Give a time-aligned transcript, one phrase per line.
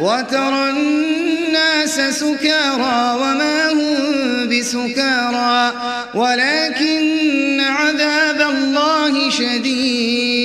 [0.00, 5.72] وترى الناس سكارى وما هم بسكارى
[6.14, 10.38] ولكن عذاب الله شديد.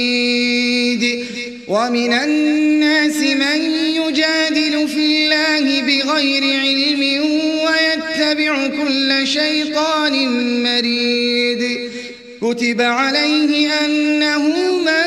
[1.68, 3.62] ومن الناس من
[4.02, 7.04] يجادل في الله بغير علم
[7.66, 10.14] ويتبع كل شيطان
[10.64, 11.64] مريد.
[12.42, 14.44] كتب عليه أنه
[14.88, 15.03] من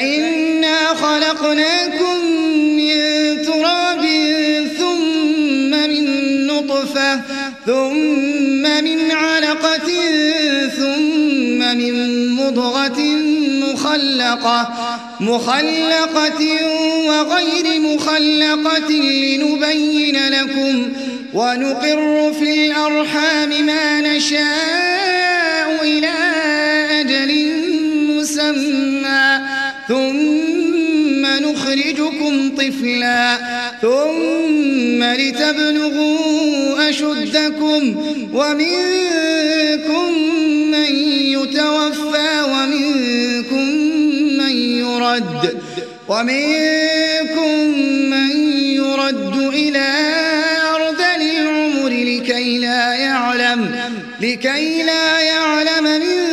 [0.00, 2.24] فإنا خلقناكم
[2.76, 2.96] من
[3.42, 4.06] تراب
[4.78, 7.20] ثم من نطفة
[7.66, 9.90] ثم من علقة
[10.78, 13.00] ثم من مضغة
[13.62, 14.68] مخلقة
[15.20, 16.42] مخلقة
[17.06, 20.92] وغير مخلقة لنبين لكم
[21.34, 26.12] ونقر في الأرحام ما نشاء إلى
[27.00, 27.52] أجل
[28.08, 29.59] مسمى
[29.90, 33.38] ثم نخرجكم طفلا
[33.82, 37.96] ثم لتبلغوا أشدكم
[38.32, 40.12] ومنكم
[40.70, 40.94] من
[41.34, 43.66] يتوفى ومنكم
[44.38, 45.60] من يرد
[46.08, 47.54] ومنكم
[48.10, 49.88] من يرد إلى
[50.74, 53.90] أرض العمر لكي لا يعلم
[54.20, 56.29] لكي لا يعلم من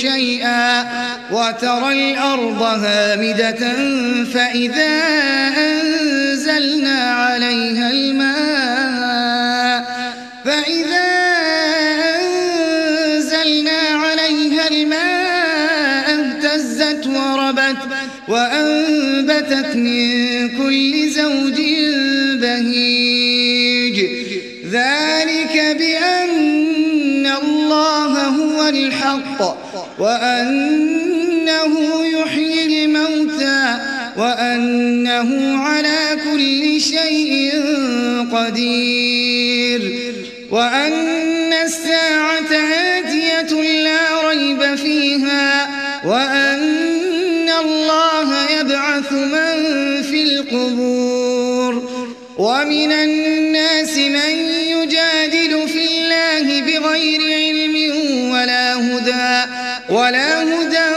[0.00, 0.86] شيئا
[1.30, 3.74] وترى الأرض هامدة
[4.34, 4.98] فإذا
[5.58, 9.38] أنزلنا عليها الماء
[10.44, 11.08] فإذا
[12.20, 17.82] أنزلنا عليها الماء اهتزت وربت
[18.28, 21.60] وأنبتت من كل زوج
[22.40, 24.00] بهيج
[24.70, 29.67] ذلك بأن الله هو الحق
[30.00, 31.74] وأنه
[32.06, 33.78] يحيي الموتى
[34.16, 37.52] وأنه على كل شيء
[38.32, 39.82] قدير
[40.50, 42.52] وأن الساعة
[42.98, 45.68] آتية لا ريب فيها
[46.04, 51.88] وأن الله يبعث من في القبور
[52.38, 53.17] ومن الناس
[59.88, 60.90] ولا هدى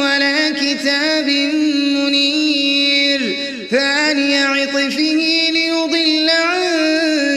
[0.00, 1.26] ولا كتاب
[1.96, 3.36] منير
[3.70, 4.98] ثاني عطفه
[5.52, 6.62] ليضل عن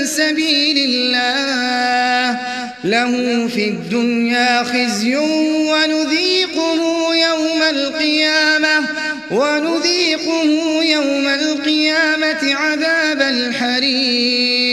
[0.05, 2.39] سبيل الله.
[2.83, 8.87] له في الدنيا خزي ونذيقه يوم القيامة
[9.31, 14.65] ونذيقه يوم القيامة عذاب الحريق.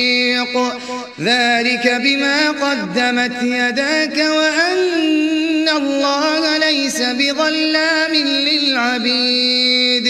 [1.21, 5.11] ذلك بما قدمت يداك وأن
[5.77, 10.09] الله ليس بظلام للعبيد.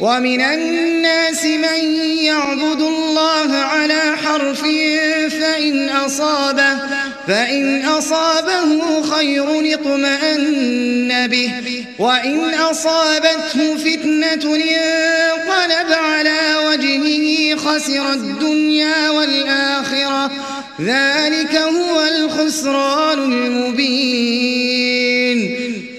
[0.00, 4.60] ومن الناس من يعبد الله على حرف
[5.40, 6.76] فإن أصابه
[7.28, 11.50] فإن أصابه خير اطمأن به.
[11.98, 20.30] وإن أصابته فتنة انقلب على وجهه خسر الدنيا والآخرة.
[20.80, 24.81] ذلك هو الخسران المبين.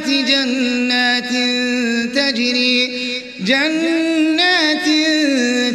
[0.00, 1.32] الصالحات جنات
[2.14, 2.90] تجري
[3.40, 4.84] جنات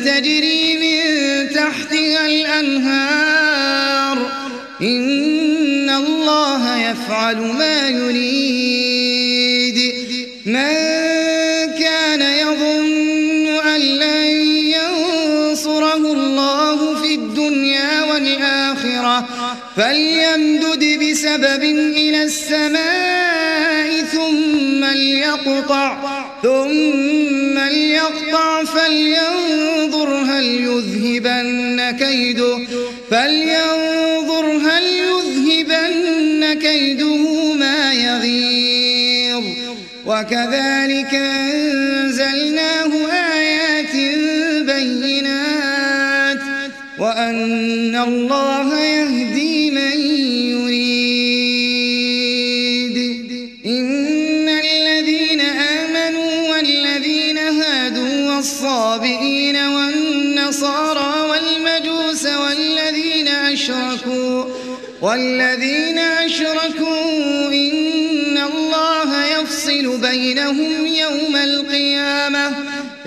[0.06, 1.00] تجري من
[1.50, 4.18] تحتها الأنهار.
[4.82, 9.16] إن الله يفعل ما يريد.
[10.46, 10.74] من
[11.80, 14.28] كان يظن أن لن
[14.78, 19.28] ينصره الله في الدنيا والآخرة
[19.78, 21.64] فليمدد بسبب
[21.98, 23.25] إلى السماء
[24.12, 25.98] ثم ليقطع
[26.44, 32.58] ثم ليقطع فلينظر هل يذهبن كيده
[33.12, 39.44] فلينظر هل يذهبن كيده ما يغيظ
[40.06, 43.96] وكذلك أنزلناه آيات
[44.66, 46.40] بينات
[47.00, 50.65] وأن الله يهدي من يريد
[63.70, 64.46] أشركوا
[65.02, 72.48] والذين أشركوا إن الله يفصل بينهم يوم القيامة.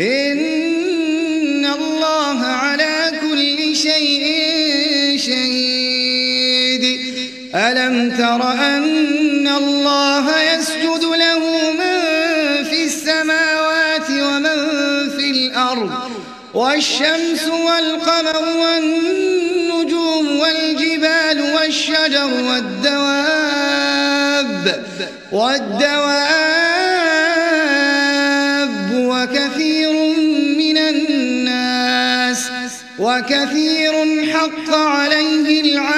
[0.00, 4.24] إن الله على كل شيء
[5.18, 6.84] شهيد.
[7.54, 11.98] ألم تر أن الله يسجد له من
[12.64, 14.58] في السماوات ومن
[15.18, 15.92] في الأرض
[16.54, 18.36] والشمس والقمر
[20.18, 23.84] والنجوم والجبال والشجر والدواب
[25.32, 25.98] والدواب
[28.94, 29.92] وكثير
[30.58, 32.50] من الناس
[32.98, 33.92] وكثير
[34.32, 35.97] حق عليه العذاب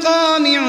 [0.00, 0.59] مقامع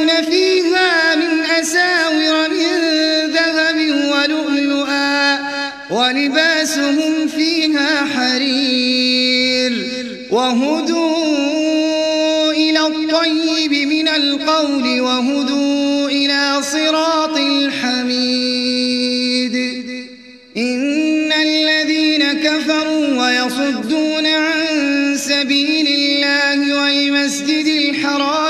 [0.00, 2.78] يحلون فيها من أساور من
[3.32, 3.76] ذهب
[4.12, 5.38] ولؤلؤا
[5.90, 9.72] ولباسهم فيها حرير
[10.30, 11.32] وهدوا
[12.52, 18.60] إلى الطيب من القول وهدوا إلى صراط الحميد.
[20.56, 28.49] إن الذين كفروا ويصدون عن سبيل الله والمسجد الحرام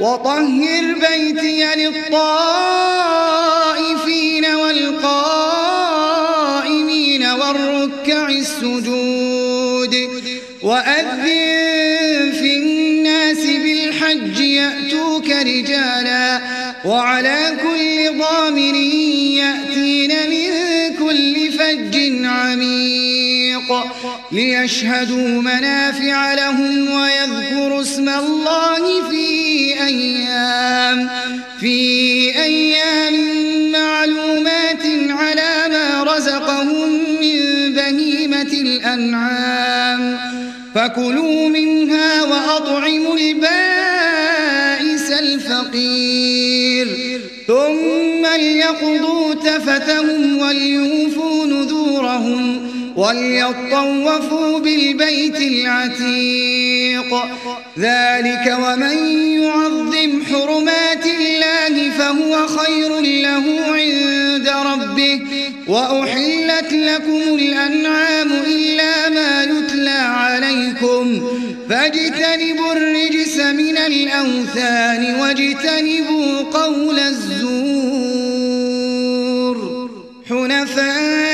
[0.00, 2.44] وطهر بيتي للطائفين
[4.54, 5.84] والقائمين
[7.26, 9.94] والركع السجود
[10.62, 16.40] وأذن في الناس بالحج يأتوك رجالا
[16.84, 18.74] وعلى كل ضامر
[24.32, 29.26] ليشهدوا منافع لهم ويذكروا اسم الله في
[29.86, 31.08] أيام
[31.60, 31.78] في
[32.42, 33.14] أيام
[33.72, 36.88] معلومات على ما رزقهم
[37.20, 40.18] من بهيمة الأنعام.
[40.74, 46.88] فكلوا منها وأطعموا البائس الفقير.
[47.46, 52.63] ثم ليقضوا تفتهم وليوفوا نذورهم.
[52.96, 57.14] وليطوفوا بالبيت العتيق
[57.78, 58.96] ذلك ومن
[59.42, 65.20] يعظم حرمات الله فهو خير له عند ربه
[65.68, 71.22] وأحلت لكم الأنعام إلا ما يتلى عليكم
[71.70, 78.34] فاجتنبوا الرجس من الأوثان واجتنبوا قول الزور
[80.28, 81.33] حنفاء لله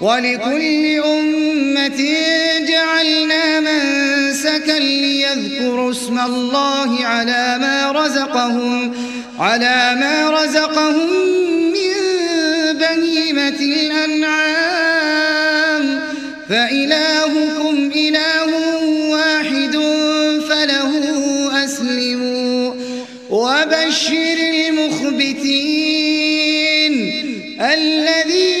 [0.00, 2.00] ولكل أمة
[2.68, 8.94] جعلنا منسكا ليذكروا اسم الله على ما رزقهم
[9.38, 11.10] على ما رزقهم
[11.72, 11.92] من
[12.72, 14.70] بهيمة الأنعام.
[16.48, 18.50] فإلهكم إله
[19.08, 19.76] واحد
[20.48, 20.92] فله
[21.64, 22.74] أسلموا.
[23.30, 24.36] وبشر
[24.68, 25.90] المخبتين
[27.60, 28.59] الذين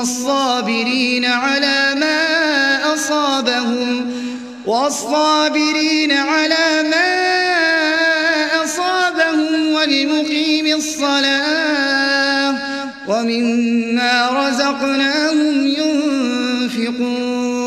[0.00, 4.12] والصابرين على ما أصابهم
[4.66, 7.14] والصابرين على ما
[8.64, 12.54] أصابهم والمقيم الصلاة
[13.08, 15.66] ومما رزقناهم
[16.76, 17.60] ينفقون.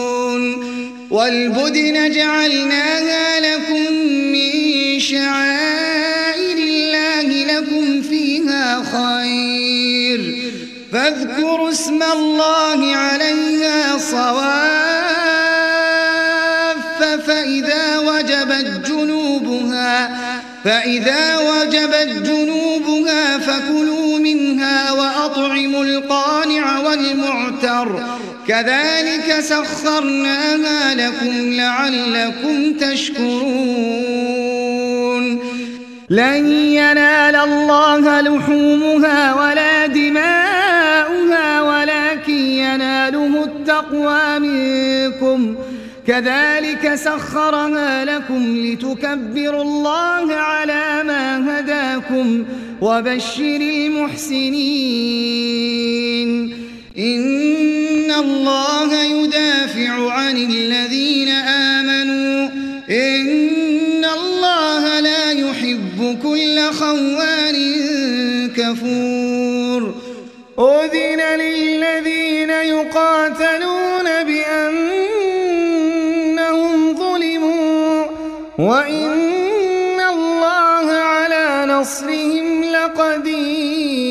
[1.12, 3.94] والبدن جعلناها لكم
[4.34, 9.24] من شعائر الله لكم فيها خير.
[10.94, 11.70] فاذكروا
[12.14, 14.54] الله عليها صواف
[17.28, 20.18] فإذا وجبت جنوبها
[20.64, 28.04] فإذا وجبت جنوبها فكلوا منها وأطعموا القانع والمعتر
[28.48, 34.14] كذلك سخرناها لكم لعلكم تشكرون
[36.10, 40.03] لن ينال الله لحومها ولا دماؤها
[44.04, 45.56] التقوى منكم.
[46.08, 52.46] كذلك سخرها لكم لتكبروا الله على ما هداكم
[52.82, 54.54] وبشر المحسنين.
[56.98, 62.50] إن الله يدافع عن الذين آمنوا.
[62.90, 67.58] إن الله لا يحب كل خوان
[68.58, 69.96] كفور.
[70.60, 73.73] أذن للذين يقاتلون
[81.84, 84.04] نصرهم لقدير.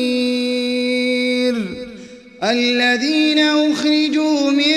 [2.43, 4.73] الذين أخرجوا من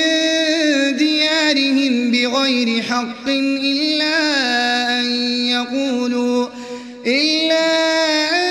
[0.97, 4.17] ديارهم بغير حق إلا
[5.01, 5.07] أن
[5.49, 6.47] يقولوا
[7.07, 7.67] إلا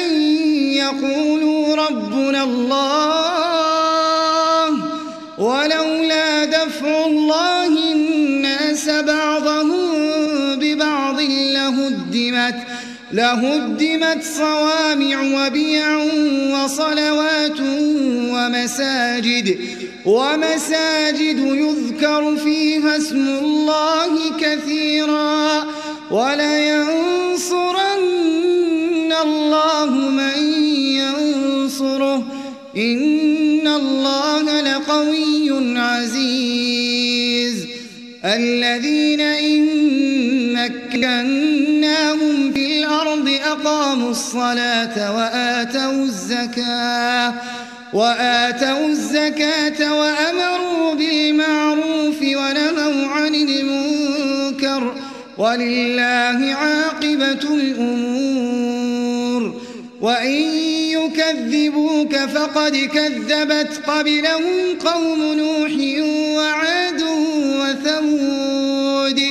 [0.05, 0.11] أن
[0.73, 3.04] يقولوا ربنا الله
[13.15, 15.97] لهدمت صوامع وبيع
[16.53, 17.59] وصلوات
[18.31, 19.57] ومساجد
[20.05, 25.65] ومساجد يذكر فيها اسم الله كثيرا
[26.11, 27.53] ولينصرن
[29.23, 30.37] الله من
[30.99, 32.23] ينصره
[32.77, 37.67] إن الله لقوي عزيز.
[38.25, 41.54] الذين إن الأرض
[43.51, 47.33] أقاموا الصلاة وآتوا الزكاة
[47.93, 54.95] وآتوا الزكاة وأمروا بالمعروف ونهوا عن المنكر
[55.37, 58.85] ولله عاقبة الأمور.
[60.01, 60.41] وإن
[60.91, 65.71] يكذبوك فقد كذبت قبلهم قوم نوح
[66.37, 67.01] وعاد
[67.59, 69.21] وثمود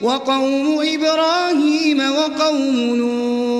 [0.00, 3.51] وقوم إبراهيم وقوم لوط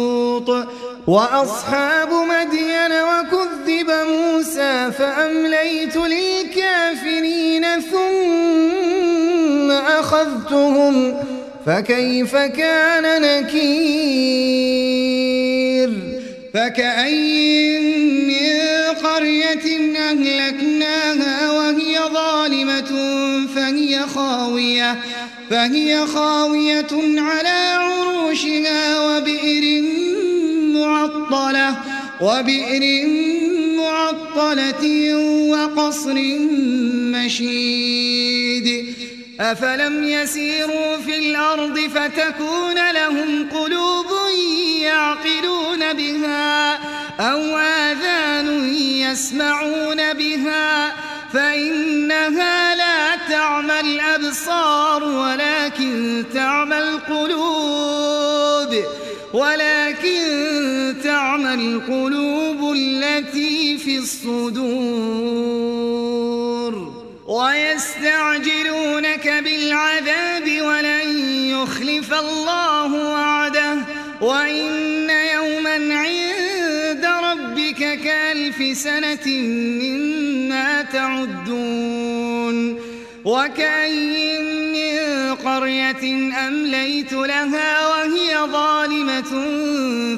[1.06, 11.14] وأصحاب مدين وكذب موسى فأمليت للكافرين ثم أخذتهم
[11.66, 14.62] فكيف كان نكير؟
[16.54, 17.80] فكأي
[18.26, 18.62] من
[19.02, 22.92] قرية أهلكناها وهي ظالمة
[23.54, 24.98] فهي خاوية
[25.50, 30.01] فهي خاوية على عروشها وبئر
[30.86, 31.76] معطلة
[32.20, 33.06] وبئر
[33.76, 35.14] معطلة
[35.50, 36.14] وقصر
[37.14, 38.94] مشيد.
[39.40, 44.06] أفلم يسيروا في الأرض فتكون لهم قلوب
[44.82, 46.74] يعقلون بها
[47.20, 50.92] أو آذان يسمعون بها.
[51.32, 57.91] فإنها لا تعمى الأبصار ولكن تعمى القلوب.
[59.32, 64.62] ولكن تعمى القلوب التي في الصدور
[67.26, 73.76] ويستعجلونك بالعذاب ولن يخلف الله وعده
[74.20, 79.26] وإن يوما عند ربك كألف سنة
[79.82, 82.81] مما تعدون
[83.24, 89.32] وكأي من قرية أمليت لها وهي ظالمة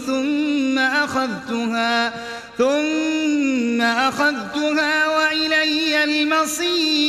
[0.06, 2.12] ثم أخذتها
[2.58, 7.04] ثم أخذتها وإلي المصير.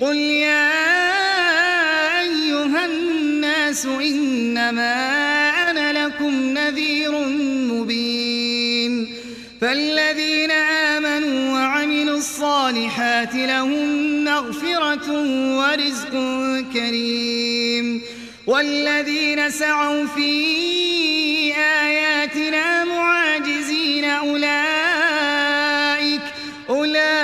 [0.00, 0.70] قل يا
[2.20, 5.21] أيها الناس إنما
[13.22, 15.08] الصالحات لهم مغفرة
[15.58, 16.10] ورزق
[16.72, 18.02] كريم.
[18.46, 24.52] والذين سعوا في آياتنا معاجزين أولئك
[26.68, 27.20] أولئك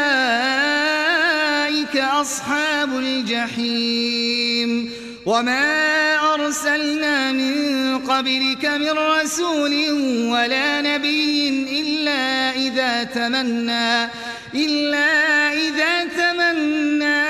[1.96, 4.90] أصحاب الجحيم.
[5.26, 9.90] وما أرسلنا من قبلك من رسول
[10.30, 11.48] ولا نبي
[11.80, 14.08] إلا إذا تمنى.
[14.58, 17.28] إلا إذا تمنى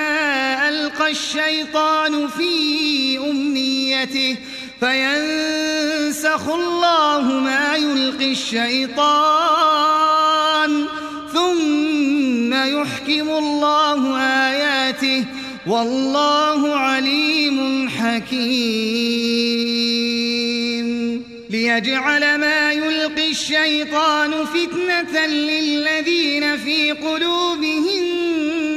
[0.68, 4.36] ألقى الشيطان في أمنيته
[4.80, 9.78] فينسخ الله ما يلقي الشيطان
[11.32, 15.24] ثم يحكم الله آياته
[15.66, 19.18] والله عليم حكيم
[21.50, 25.57] ليجعل ما يلقي الشيطان فتنة للذين
[26.68, 28.04] في قلوبهم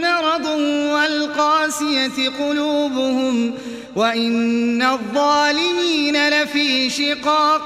[0.01, 0.45] مرض
[0.91, 3.53] والقاسية قلوبهم
[3.95, 7.65] وإن الظالمين لفي شقاق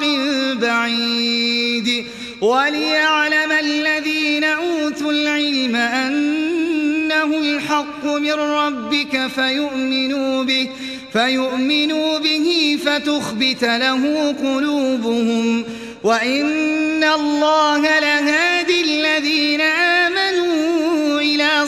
[0.53, 2.05] بعيد
[2.41, 10.69] وليعلم الذين أوتوا العلم أنه الحق من ربك فيؤمنوا به
[11.13, 15.63] فيؤمنوا به فتخبت له قلوبهم
[16.03, 20.04] وإن الله لهادي الذين آمنوا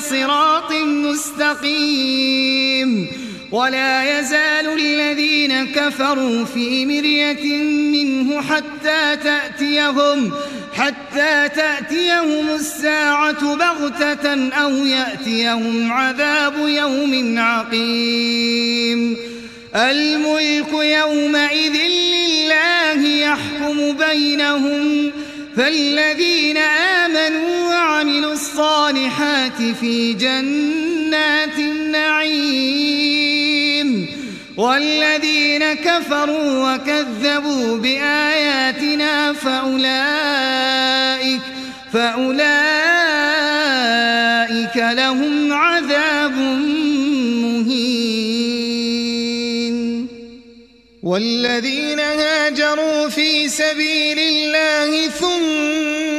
[0.10, 0.72] صراط
[1.52, 3.08] مستقيم.
[3.52, 10.32] ولا يزال الذين كفروا في مرية منه حتى تأتيهم
[10.74, 19.17] حتى تأتيهم الساعة بغتة أو يأتيهم عذاب يوم عقيم.
[19.76, 25.12] الملك يومئذ لله يحكم بينهم
[25.58, 27.66] فالذين آمنوا
[28.58, 32.88] الصالحات في جنات النعيم.
[34.58, 39.82] والذين كفروا وكذبوا بآياتنا فأولئك
[41.93, 42.48] فأولئك
[44.78, 46.38] لهم عذاب
[47.43, 48.08] مهين.
[51.04, 56.07] والذين هاجروا في سبيل الله ثم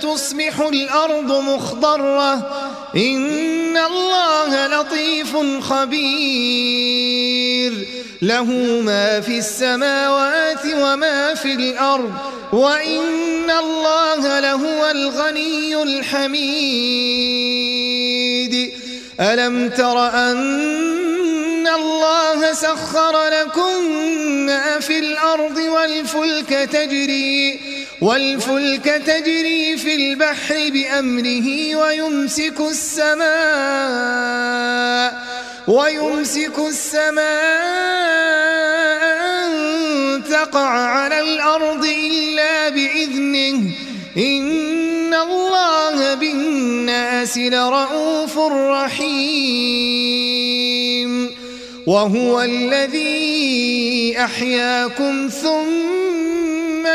[0.00, 2.32] فتصبح الأرض مخضرة.
[2.96, 6.10] إن الله لطيف خبير.
[8.22, 8.44] له
[8.84, 12.12] ما في السماوات وما في الأرض.
[12.52, 16.40] وإن الله لهو الغني الحميد.
[19.20, 23.84] ألم تر أن الله سخر لكم
[24.46, 27.69] ما في الأرض والفلك تجري.
[28.00, 33.20] والفلك تجري في البحر بأمره ويمسك السماء
[35.68, 37.24] ويمسك السماء
[39.44, 39.52] أن
[40.30, 43.70] تقع على الأرض إلا بإذنه.
[44.16, 49.60] إن الله بالناس لرؤوف رحيم.
[51.86, 56.09] وهو الذي أحياكم ثم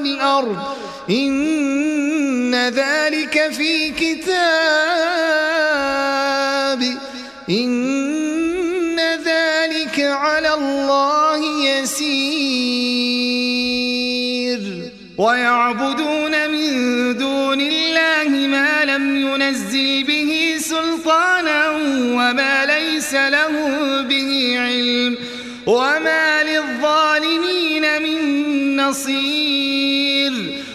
[0.00, 0.58] والأرض.
[1.10, 4.40] إن ذلك في كتاب.
[7.50, 12.20] إن ذلك على الله يسير.
[15.18, 16.70] ويعبدون من
[17.16, 21.70] دون الله ما لم ينزل به سلطانا
[22.16, 23.52] وما ليس له
[24.02, 25.16] به علم.
[25.66, 28.20] وما للظالمين من
[28.76, 29.79] نصير.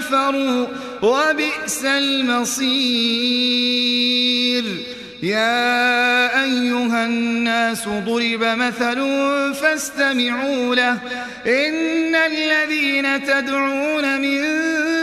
[0.00, 0.66] كفروا
[1.02, 2.70] وبئس المصير.
[5.22, 8.98] يا أيها الناس ضرب مثل
[9.54, 10.98] فاستمعوا له.
[11.46, 14.40] إن الذين تدعون من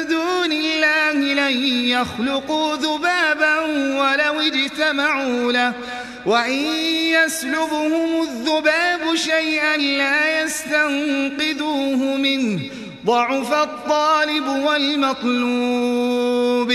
[0.09, 3.59] دون الله لن يخلقوا ذبابا
[4.01, 5.73] ولو اجتمعوا له.
[6.25, 6.63] وإن
[7.15, 12.59] يسلبهم الذباب شيئا لا يستنقذوه منه.
[13.07, 16.73] ضعف الطالب والمطلوب.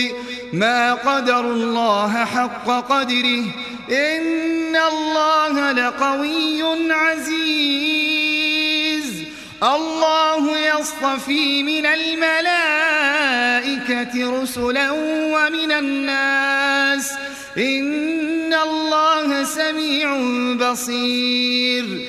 [0.52, 3.44] ما قدر الله حق قدره.
[3.90, 8.12] إن الله لقوي عزيز.
[9.62, 12.42] الله يصطفي من الملائكة
[14.42, 17.12] رسلا ومن الناس.
[17.58, 20.16] إن الله سميع
[20.70, 22.08] بصير.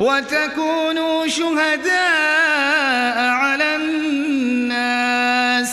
[0.00, 5.70] وتكونوا شهداء على الناس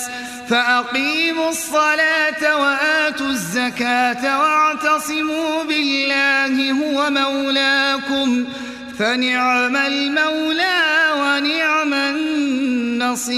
[0.50, 8.46] فأقيموا الصلاة وآتوا الزكاة واعتصموا بالله هو مولاكم
[9.00, 10.82] فنعم المولى
[11.18, 11.94] ونعم
[13.14, 13.36] النصير